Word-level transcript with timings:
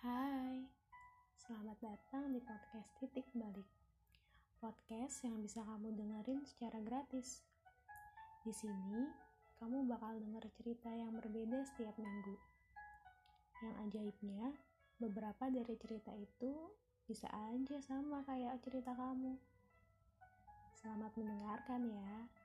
Hai, 0.00 0.64
selamat 1.44 1.76
datang 1.84 2.32
di 2.32 2.40
podcast 2.40 2.88
Titik 3.04 3.28
Balik. 3.36 3.68
Podcast 4.56 5.20
yang 5.28 5.44
bisa 5.44 5.60
kamu 5.60 5.92
dengerin 5.92 6.40
secara 6.48 6.80
gratis. 6.80 7.44
Di 8.40 8.48
sini, 8.48 9.04
kamu 9.60 9.84
bakal 9.84 10.16
denger 10.16 10.48
cerita 10.56 10.88
yang 10.88 11.12
berbeda 11.20 11.68
setiap 11.68 11.92
minggu. 12.00 12.32
Yang 13.60 13.74
ajaibnya, 13.84 14.56
beberapa 15.04 15.52
dari 15.52 15.76
cerita 15.76 16.16
itu 16.16 16.72
bisa 17.04 17.28
aja 17.52 17.76
sama 17.84 18.24
kayak 18.24 18.56
cerita 18.64 18.96
kamu. 18.96 19.36
Selamat 20.80 21.12
mendengarkan 21.12 21.92
ya. 21.92 22.39